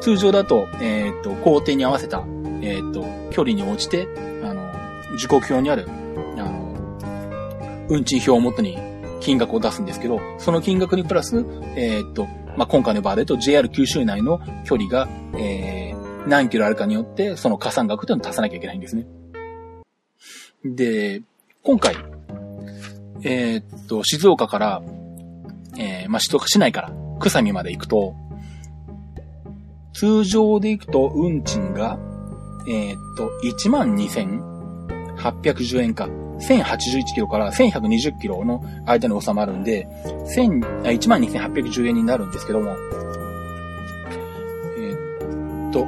[0.00, 2.24] 通常だと、えっ、と、工程に合わせた、
[2.62, 4.08] えっ、と、距離に応じて、
[4.42, 4.72] あの、
[5.16, 5.88] 時刻表にある、
[6.36, 8.78] あの、運賃表をもとに
[9.20, 11.44] 金額を出すんですけど、その金額にプラス、
[11.76, 15.08] えっ、と、まあ、今回の場合だと JR 九州内の距離が、
[15.38, 19.06] えー、何キロあるかによって、その加算額っていうのを足さなきゃいけないんですね。
[20.64, 21.22] で、
[21.62, 21.96] 今回、
[23.22, 24.82] え、っと、静岡から、
[25.78, 28.14] えー、まあ、静岡市内から、草見まで行くと、
[29.92, 31.98] 通常で行くと、運賃が、
[32.68, 39.88] えー、っと、12,810円か、1081キロから1120キロの間に収まるんで、
[40.36, 42.76] 12,810円になるんですけども、
[44.76, 45.86] えー、っと、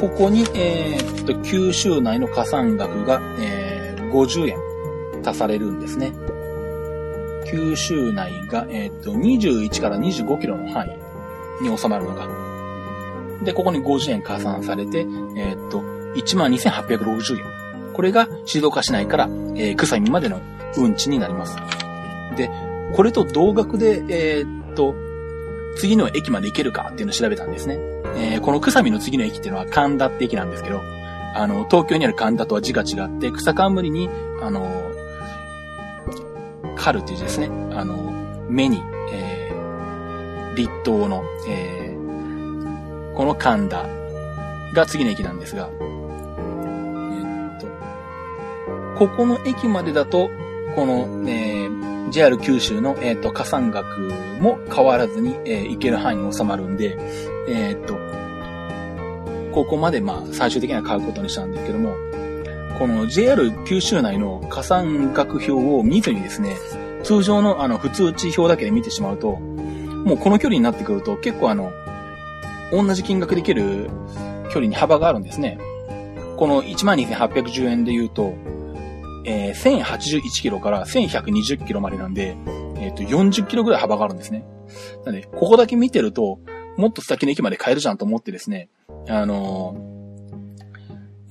[0.00, 4.56] ここに、えー、っと、九州内の加算額が、えー、50円
[5.24, 6.12] 足されるんですね。
[7.52, 12.26] 九州内が、えー、っと、21から25キロの範囲に収まるのが。
[13.44, 15.80] で、ここに50円加算されて、えー、っと、
[16.16, 17.44] 12,860円。
[17.92, 20.40] これが静岡市内から、えー、草見までの
[20.78, 21.56] 運賃になります。
[22.36, 22.50] で、
[22.94, 24.94] これと同額で、えー、っと、
[25.76, 27.76] 次の駅まで行けるかっていうのを調べたんですね。
[28.16, 30.80] えー、この草見の次の駅っていうのは神田って駅なんですけど、
[31.34, 34.08] あの、東京にある神田とは字が違って、草冠に、
[34.42, 34.91] あの、
[36.82, 37.48] 狩るっていう字ですね。
[37.74, 37.94] あの、
[38.48, 43.86] 目に、えー、立冬の、えー、この神田
[44.74, 45.76] が次の駅なんですが、え、
[47.56, 47.68] っと、
[48.98, 50.28] ここの駅までだと、
[50.74, 53.86] この、えー、JR 九州の、えっ、と、加算額
[54.40, 56.98] も変わらずに、えー、行ける範囲に収まるんで、
[57.48, 57.96] えっと、
[59.52, 61.94] ここまで、まあ、最終的には買うことにしたんですけども、
[62.82, 66.56] この JR 九州内の加算額表を見ずにですね、
[67.04, 71.72] 通常のあの、普通値表だけで見てしまうと、もうこの距離になってくると結構あの、
[72.72, 73.88] 同じ金額できる
[74.46, 75.60] 距離に幅があるんですね。
[76.36, 78.34] この12,810円で言うと、
[79.26, 82.36] えー、1081キロから1120キロまでなんで、
[82.78, 84.44] えっ、ー、と、40キロぐらい幅があるんですね。
[85.04, 86.40] なので、ここだけ見てると、
[86.76, 88.70] もっと先の駅まで買えるじゃんと思ってですね、
[89.08, 89.91] あのー、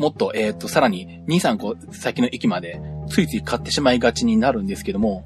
[0.01, 5.23] もっと、えっ、ー、と、さらに2、3個先の駅までついつい買ってしまいがちになるんですけども、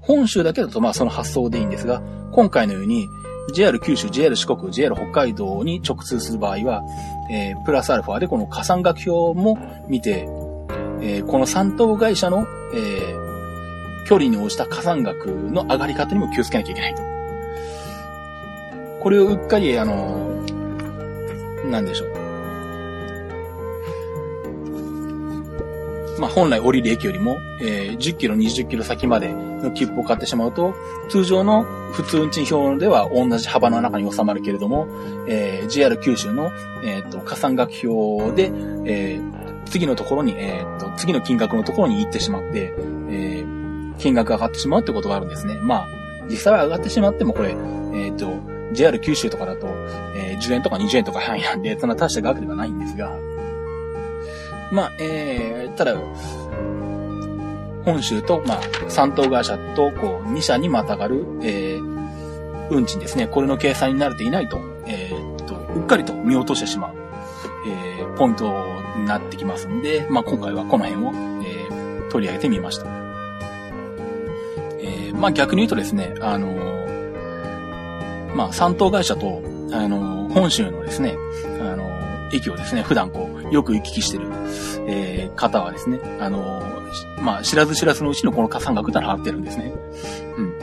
[0.00, 3.08] 本州だけだとまあその発想でいいんですが、今回のように
[3.52, 6.84] JR 九州、JR 四国、JR 北海道に直通する場合は、
[7.32, 9.58] えー、プラスアルファでこの加算額表も
[9.88, 10.28] 見て、
[11.00, 17.02] えー、この3等会社の、えー、距離に応じた加算額の上がり方にも気をつけなきゃいけないと。
[19.00, 20.44] これをうっかり、あの、
[21.68, 22.21] なんでしょう。
[26.22, 30.72] まあ、本来降りる駅よりも、えー、10キロ、20キロ先までの切符を買ってしまうと、
[31.08, 34.86] 通常の普通運賃表では同じ幅の中に収まるけれども、
[35.26, 36.52] えー、JR 九州の、
[36.84, 38.52] えっ、ー、と、加算額表で、
[38.86, 42.72] えー、次のところに、えっ、と、次の金額のところに行ってしまって、
[43.08, 45.58] えー、金額が上がってしまうってことがあるんですね。
[45.60, 45.88] まあ、
[46.28, 47.56] 実際は上がってしまってもこれ、
[47.94, 48.32] えっ、と、
[48.74, 49.66] JR 九州とかだと、
[50.14, 53.12] えー、10円とか20円とか範囲なんで、そんな大した額ではないんですが、
[54.72, 55.94] まあ、えー、ただ、
[57.84, 63.26] 本州と、まあ、三等会社と、こう、2社にまたがる、えー、運賃ですね。
[63.26, 66.94] これの計算に慣れていないと、えー、っと、うっかりと見落としてしまう、
[67.68, 68.50] えー、ポイント
[68.96, 71.12] になってきますんで、まあ、今回はこの辺を、
[71.44, 72.86] えー、取り上げてみました。
[74.80, 81.14] えー、まあ、逆に言うとですね、あのー、まあ、三等会社と、あのー、本州のですね、
[81.60, 81.90] あの
[82.32, 84.26] 駅をですね、普段こう、よく行き来してる、
[84.88, 89.72] えー、方はですね、あのー、まあ、知らず知らずのうちのこの加算額ってのはってるんですね。
[90.36, 90.54] うん。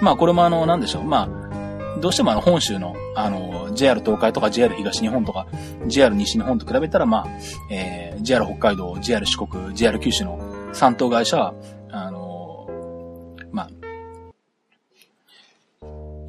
[0.00, 1.04] まあ、これもあの、なんでしょう。
[1.04, 5.46] まあ、どうしてもあの、本州の、あの、JR 東海とか JR 東日本とか、
[5.86, 7.26] JR 西日本と比べたら、まあ、
[7.70, 10.38] えー、JR 北海道、JR 四国、JR 九州の
[10.72, 11.54] 三等会社は、
[11.90, 12.25] あの、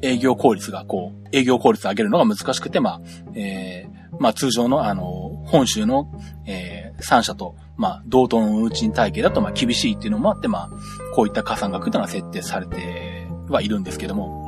[0.02, 3.00] 営業効率がこう、営業効率を上げるのが難しくて、まあ、
[3.34, 6.10] えー、まあ通常のあの、本州の、
[6.46, 10.70] えー、3社と、まあ、同等の運賃体系だと、まあ厳しいっていうのもあって、まあ、
[11.14, 14.46] こういった加算額というのが設定されてはいるんですけども。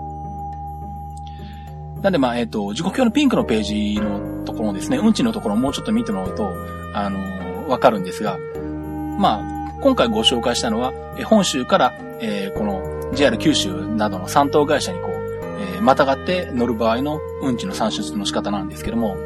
[2.02, 6.50] なんで、まあ、えっ、ー、と、時刻表のピンクのページのところですね、運賃のところをもうちょっと見てもらうと、
[6.94, 8.38] あのわかるんですが、
[9.18, 10.92] まあ、今回ご紹介したのは、
[11.24, 15.09] 本州から、えー、この JR 九州などの三等会社にこう、
[15.60, 19.16] えー、またがって乗る場合の運賃の算出の仕方なんですけども、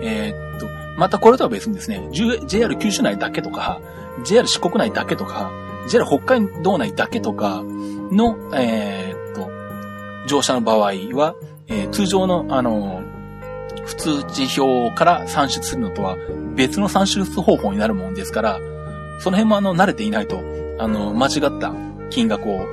[0.00, 0.66] えー、っと、
[0.96, 3.80] またこれとは別にですね、JR 九州内だけとか、
[4.24, 5.52] JR 四国内だけとか、
[5.88, 9.50] JR 北海道内だけとかの、えー、っと、
[10.26, 11.34] 乗車の場合は、
[11.68, 13.02] えー、通常の、あの、
[13.84, 16.16] 普通地表から算出するのとは
[16.54, 18.60] 別の算出方法になるもんですから、
[19.20, 20.40] その辺もあの、慣れていないと、
[20.78, 21.72] あの、間違った
[22.10, 22.66] 金額を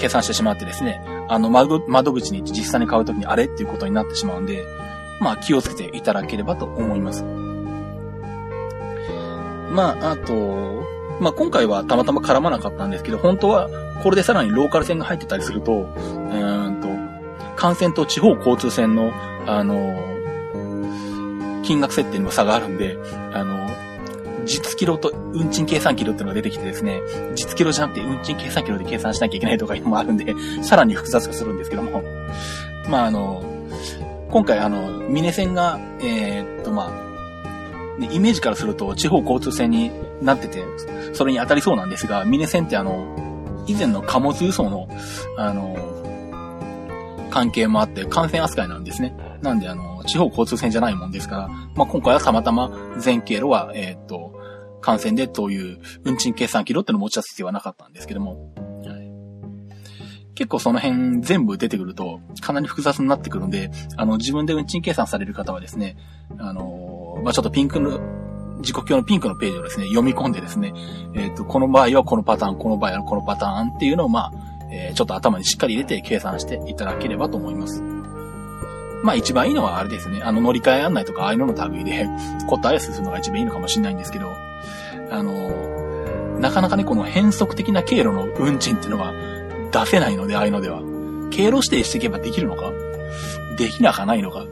[0.00, 4.64] 計算してしまってですね、あの、窓、窓口に行って実際に買うときにあれっていうことになってしまうんで、
[5.20, 7.22] まあ気をつけていただければと思います。
[9.72, 10.82] まあ、あと、
[11.20, 13.68] まあ今回はたまたま絡まなかったんですけど、本当は
[14.02, 16.88] これでさらにローカル線が入ってたりすると、うんと、
[17.62, 19.12] 幹線と地方交通線の、
[19.46, 20.08] あの、
[21.62, 22.96] 金額設定にも差があるんで、
[23.34, 23.68] あの、
[24.44, 27.00] 実キロと運賃計算キロっていうのが出てきてですね、
[27.34, 32.02] 実キロじゃなくて運賃計算キロで計算しなきゃいけないとかいうのもあるんで、 さらに複雑化するんですけども。
[32.88, 33.42] まあ、あの、
[34.30, 37.10] 今回あの、ミネ線が、えー、っと、まあ、
[38.04, 39.90] イメージからすると地方交通線に
[40.22, 40.64] なってて、
[41.12, 44.88] それに当たりそうなんですが、ミネ線ってあの、以前の貨物輸送の、
[45.36, 45.76] あの、
[47.30, 49.14] 関係もあって、感染扱いなんですね。
[49.42, 54.38] なんで、あの、地方交通線じゃないもんですから、まあ、今回はたまたま全経路は、えー、っと、
[54.80, 58.52] 感染でという運賃計算機ロってのを持ち出す必要はなかったんですけども、
[58.84, 65.96] はい、結構その辺全部出てくるとかなり複雑になってくるんで、あの、自分で運賃計算される方はですね、
[66.38, 68.00] あの、まあ、ちょっとピンクの、
[68.62, 70.74] 時刻表のピンクのページをですね、読み込んでですね、
[71.14, 74.32] えっ、ー、と、この場合はこのパターン、この場合はこのパターンっていうのを、まあ、
[74.72, 77.82] えー、ちょっと頭にしっかり入れて計算していただければと思います。
[79.02, 80.20] まあ一番いいのはあれですね。
[80.22, 82.08] あの乗り換え案内とかああいうのの類で
[82.48, 84.30] 答えするのが一番いいのかもしれないんですけど、
[85.10, 89.12] あの、なかなかね、この変則的な経路の運賃っていうのは
[89.72, 90.80] 出せないので、ああいうのでは。
[91.30, 92.72] 経路指定していけばできるのか？
[93.56, 94.46] できなかないのか？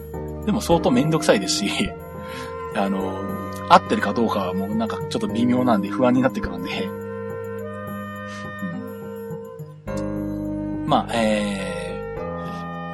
[0.47, 1.91] でも相当めんどくさいですし、
[2.75, 3.21] あの、
[3.69, 6.89] 合ってるかどうかはもうなんかちょっと微妙なんで不安になってくるんで、
[10.89, 12.17] まあ、え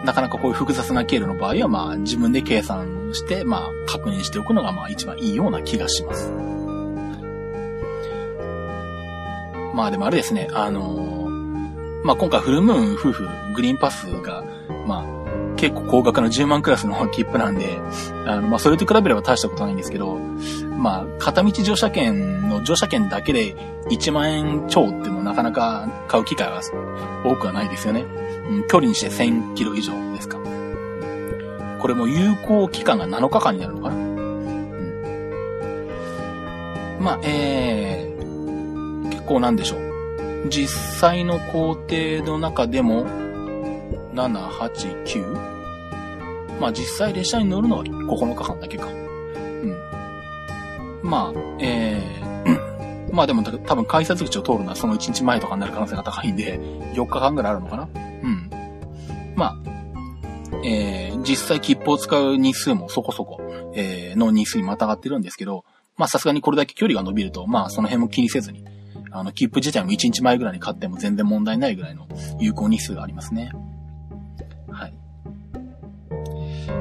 [0.03, 6.29] ー、なかなかこういう複雑な経路の場合は、まあ、自分で計算して、まあ、確認しておくのが、まあ、一番いいような気がします。
[9.73, 14.43] まあ、でもあれですね、あのー、まあ、今回フルムーン夫婦グリーンパスが、
[14.89, 15.24] まあ、
[15.65, 17.79] 結構高額な10万クラスの切符なんで、
[18.27, 20.19] あの、まあ、それと比べれば大したことないんですけど、
[20.77, 23.57] まあ、片道乗車券の乗車券だけで
[23.89, 26.61] 1万円超ってもなかなか買う機会は
[27.25, 28.03] 多くはないですよね。
[28.03, 30.37] うん、距離にして1000キロ以上ですか。
[31.79, 33.95] これも有効期間が7日間になるのかな。
[33.95, 34.05] うん、
[37.01, 40.51] まあ、えー、結構なんでしょう。
[40.51, 40.69] 実
[41.01, 43.07] 際の工程の中でも、
[44.13, 45.54] 7、8、9?
[46.61, 48.87] まあ実際列車に乗るのは9日間だけか。
[48.87, 49.77] うん。
[51.03, 56.59] まあ、えー、 まあでも多分改札口を通るのはその1日前とかになる可能性が高いんで、
[56.95, 58.51] 4日間ぐらいあるのかなうん。
[59.37, 59.57] まあ、
[60.65, 63.41] えー、実際切符を使う日数もそこそこ、
[63.75, 65.65] えー、の日数にまたがってるんですけど、
[65.97, 68.65] まあさすがにこれだけ距離が伸びると、まあその辺も気にせずに、
[69.11, 72.09] あの、切符自体も1日前ぐらいに買っても全然問題ないぐらいの
[72.41, 73.53] 有効日数がありますね。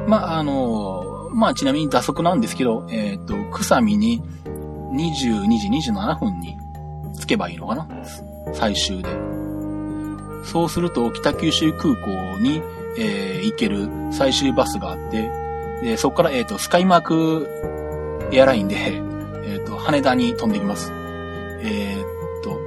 [0.07, 4.21] まあ、あの、まあちなみに打足なんですけど、えっ、ー、と、くさみに
[4.93, 6.57] 22時27分に
[7.19, 7.87] 着けばいいのかな？
[8.53, 9.09] 最終で。
[10.43, 12.61] そうすると北九州空港に、
[12.97, 15.31] えー、行ける最終バスがあって、
[15.81, 20.91] でそこから、えっ、ー、と、スカイマークエアラインで、えっ、ー、と、羽田に飛んできます。
[21.61, 22.59] えっと、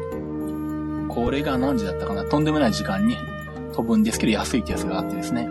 [1.14, 2.24] これが何時だったかな？
[2.24, 3.16] とんでもない時間に
[3.74, 5.48] 飛ぶんですけど、安いってやつがあってですね。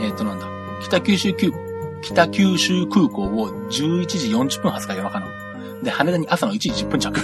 [0.00, 0.46] えっと、なんだ。
[0.82, 1.34] 北九州
[2.02, 5.26] 北九州空港を11時40分発か夜中の。
[5.82, 7.20] で、羽田に朝の1時10分着。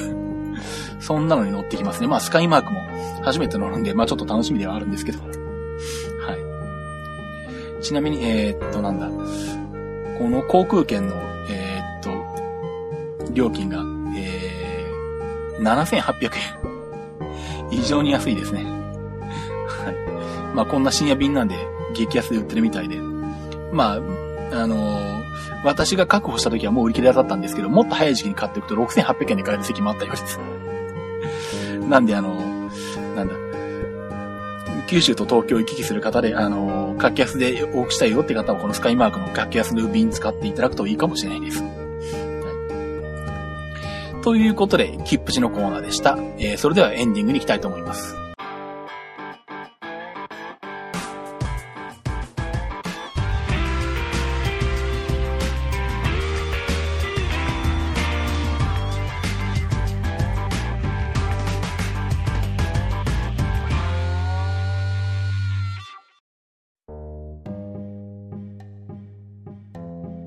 [1.01, 2.07] そんなのに乗ってきますね。
[2.07, 2.81] まあ、スカイマークも
[3.23, 5.19] 初めて乗るんで、まあちょっと楽しみではあるんですけど。
[5.21, 5.27] は
[7.81, 7.83] い。
[7.83, 9.09] ちなみに、えー、っと、なんだ。
[10.19, 11.15] この航空券の、
[11.51, 13.85] えー、っと、料金が、
[14.17, 16.41] えー、7800円。
[17.71, 18.65] 異常に安いですね。
[18.65, 20.55] はい。
[20.55, 21.57] まあこんな深夜便なんで、
[21.95, 22.99] 激安で売ってるみたいで。
[23.73, 23.97] まあ、
[24.53, 25.25] あのー、
[25.65, 30.39] 私が確保した時はもう売り切れだったんですけど、もっと早い時期に買っておくと6800円で買える席もあったようです。
[31.89, 33.35] なんであのー、なんだ、
[34.87, 41.65] 九州と東京行き来する方で、あのー、格安で多くしたいよって方はこのスカイマークの格安の便使っていただくといいかもしれないです。
[44.23, 46.17] ということで、切符地のコーナーでした。
[46.39, 48.24] えー、それではエンディングに行きたいと思います。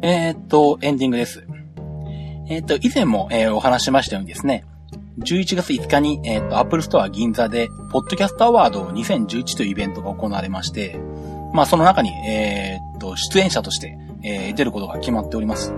[0.10, 1.46] えー、っと、エンディングです。
[2.50, 4.64] えー、っと、以前も、えー、お話しましたようにですね、
[5.20, 10.98] 11月5日に、えっと、Apple Store 銀座で、ポッドキャストアワード2011というイベントが行われまして、
[11.54, 15.74] まあ、その中に、えっと、出演者として、え出ることが決まっております。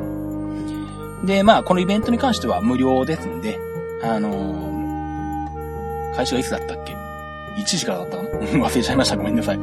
[1.25, 3.57] で、まあ、このイベントに関しては無料ですんで、
[4.03, 4.29] あの
[6.15, 6.98] 開始がいつだったっけ
[7.61, 8.29] 1時からだったかな？
[8.67, 9.17] 忘れちゃいました。
[9.17, 9.59] ごめんなさい。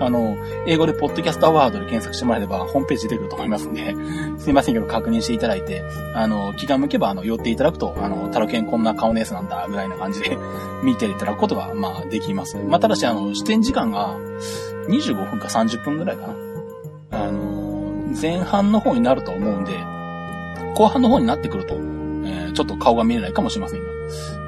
[0.00, 0.36] あの、
[0.66, 3.94] 英語でポッドキャストアワードで検索してもらえれば、ホームページ出てくると思いますんで、
[4.38, 5.82] すいませんけど確認していただいて、
[6.14, 10.36] あの、気が向けば、あの、寄っていただくと、あの、タロケンこんな顔ネースなんだ、ぐらいな感じで
[10.82, 12.56] 見ていただくことが、まあ、できます。
[12.56, 14.14] まあ、ただし、あの、視点時間が、
[14.88, 16.34] 25分か30分ぐらいかな。
[17.10, 17.88] あの、
[18.20, 19.72] 前半の方になると思うんで、
[20.74, 23.86] 後半の方になってくると、えー、ちょっと顔が見えないかもしれませんが。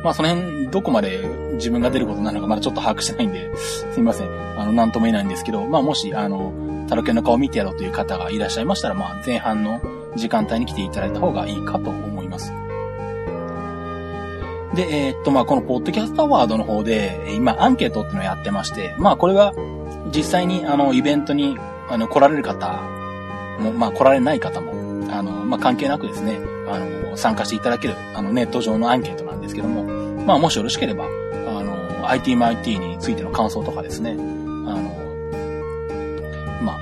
[0.04, 1.20] まあその辺、どこまで
[1.60, 4.60] 自分が出ることなのかまだちょっと把握してないんで、すいません。
[4.60, 6.52] あの、なんとも言えないんですけど、まあもし、あの、
[6.88, 9.80] タロケンの顔を見てやろうという方がいらっしゃいましたら、まあ前半の
[10.16, 12.52] 時間帯に来ていただいた方がいいかと思います。
[14.74, 19.52] で、えー、っと、まあこのポッドキャストアワードの方で、今アンケートっていうのをやってまして、まあこれは
[20.14, 21.56] 実際にあのイベントに
[21.88, 22.80] あの来られる方
[23.60, 24.72] も、まあ来られない方も、
[25.12, 26.38] あの、まあ関係なくですね、
[26.68, 29.84] あの、参加していただける、あのネット上のアンケートなんですけども、
[30.24, 31.04] まあもしよろしければ、
[32.10, 34.80] IT マ IT についての感想とかですね、あの、
[36.62, 36.80] まあ、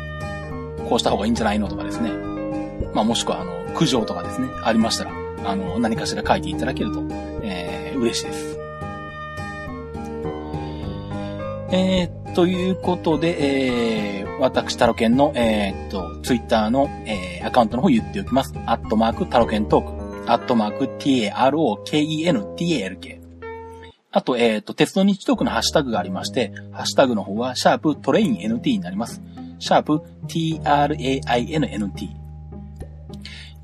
[0.89, 2.11] こうした方がいいんじゃないのとかですね、
[2.95, 5.13] まあもしくはあの、苦情とかですね、ありましたら、
[5.45, 7.03] あの、何かしら書いていただけると、
[7.43, 8.59] えー、嬉しいです。
[11.71, 18.55] えー、ということで、えー、私、タロケンの、えー、っと、ツイッターの、えー、アカウントの方言っておきます。
[18.65, 20.33] アットマーク、タロケントーク。
[20.33, 21.99] アットマーク、t-a-r-o-k-e-n-t-a-l-k。
[24.11, 29.21] あと、えっ、と、鉄道日トークのハッシュタグがありまして、ハッシュタグの方は、シャープトレイン NT になります。
[29.59, 32.09] シャープ t-r-a-i-n-n-t。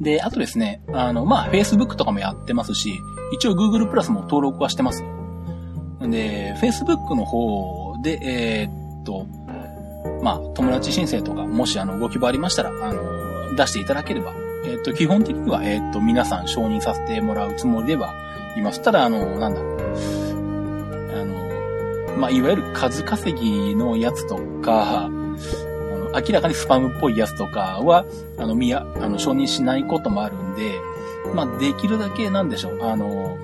[0.01, 3.01] で、あとですね、あの、まあ、Facebook とかもやってますし、
[3.33, 5.03] 一応 Google プラスも登録はしてます。
[6.01, 9.27] で、Facebook の方で、えー、っと、
[10.23, 14.35] まあ、友達申請とか、もしあの、ご希望ありましたら、あの、出していただければ、
[14.65, 18.13] えー、っと、基本的には、えー、っと、皆さん承認させてもらうつもりでは
[18.57, 18.83] います。
[18.83, 20.24] ただ、あの、なんだ、あの、
[22.19, 28.05] まあ、いわゆる数稼ぎのやつとか、あの、明らかにスパムっぽいやつとかは、
[28.39, 30.81] あの、みや、あの、承認しないこともあるんで、
[31.35, 32.83] まあ、できるだけなんでしょう。
[32.83, 33.39] あの、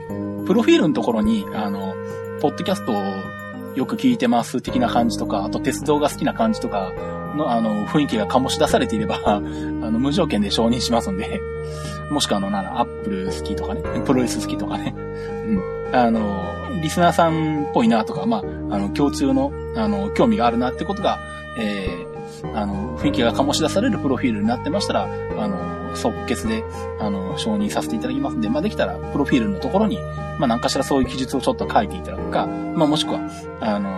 [0.47, 1.95] プロフィールのところに、あの、
[2.41, 2.95] ポッドキャストを
[3.75, 6.93] よく聞いてます的な感じとか、あと鉄道が好きな感じとか
[7.37, 11.41] の、あの、雰囲気が醸し出されていれば、 あの、無条件で承認しますんで、
[12.11, 15.63] もしくはあの、なんアップル好きとかね、プロレス好きとかね、うん。
[15.93, 21.19] あの、リスナーさんっぽいなとか、まあ、あの、共通の、あの、興味があるなってことが、
[21.59, 26.65] えー、あの、雰囲気が醸し出されるプロフィールになってましたら、あの、即決で、
[26.99, 29.99] あの、承認させていただきますんで、まあ、できたら、プロフィールのところに、
[30.39, 33.21] まあ、何かしらそういう記述をちょっと書いていただくか、まあ、もしくは、
[33.61, 33.91] あの、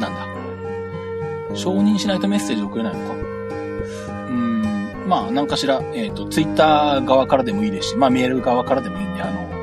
[0.00, 3.14] なんだ、承認しないとメッセージ送れないのか。
[3.14, 9.53] うん、まあ、何かしら、えっ、ー、と、ツイッター側からでもいいですし、まあ、メール側からでもいいんで、あの、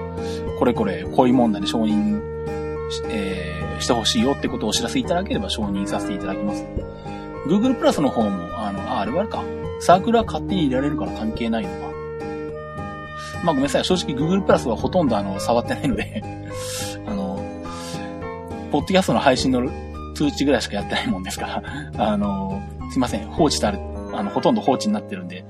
[0.61, 2.21] これこれ、こういうもんなで承認
[2.91, 6.63] し、えー、してほしいよってことをお知らせいただければ承認させていただきます。
[7.47, 9.43] Google プラスの方も、あの、あ、あれはあれか。
[9.79, 11.75] サークルは勝手に入れられるから関係ないのか。
[13.43, 13.85] まあごめんなさい。
[13.85, 16.23] 正直 Google プラスはほとんどあの、触ってないので
[17.07, 17.43] あの、
[18.71, 19.67] ポッドキャストの配信の
[20.13, 21.63] 通知ぐらいしかやってないもんですか
[21.97, 23.25] らあの、すいません。
[23.25, 23.79] 放置してある
[24.13, 25.43] あの、ほとんど放置になってるんで、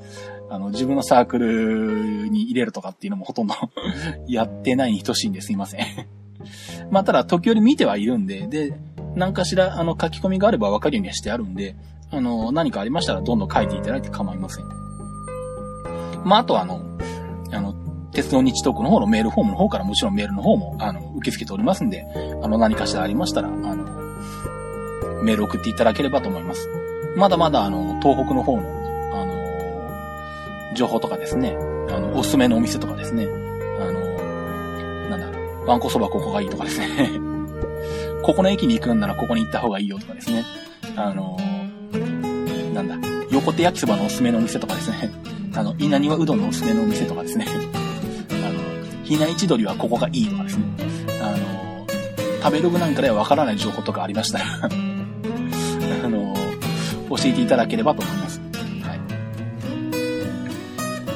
[0.52, 3.56] あの、自分のサークルに入れるとかっていうのもほとんど
[4.28, 5.86] やってないに等しいんですいません
[6.91, 8.78] まあ、ただ、時折見てはいるんで、で、
[9.16, 11.78] 何かしら、あの、書き込みがあれば分かるようにはしてあるんで、
[12.12, 14.66] あの、何かありましたらどんどん書いていただいて構いません。
[16.26, 16.82] まあ、あとあの、
[17.54, 17.74] あの、
[18.12, 22.06] 鉄道日トークの方のメールフォームの方からもちろんメールの方も、あの、受け付けておりますんで、
[22.43, 23.86] あの、何かしらありましたら、あの、
[25.24, 26.68] メール送っていただければと思います。
[27.16, 28.81] まだまだあの、東北の方、の、
[30.76, 31.56] 情報とかですね、
[31.90, 33.28] あの、おすすめのお店とかですね、
[33.80, 37.12] あの、なんだ、わんこそばここがいいとかですね、
[38.24, 40.44] ここの駅に行くんならここに行った方がいいよとかですね、
[40.96, 41.38] あの、
[42.74, 42.96] なんだ、
[43.32, 45.12] 横手焼きそばのおすすめのお店とかですね、
[45.56, 47.46] あの、稲庭うどんのおすすめのお店とかですね、
[48.44, 48.60] あの、
[49.04, 50.64] ひな一鳥はここがいいとかですね、
[51.22, 51.86] あの、
[52.42, 54.46] 食べログなんかではわからない情報とかありましたら
[56.04, 56.34] あの、
[57.10, 58.31] 教えていただければと思います。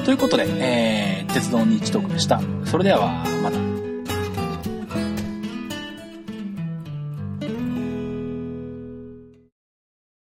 [0.06, 2.40] ということで、えー、鉄道日トークでした。
[2.64, 3.75] それでは、また。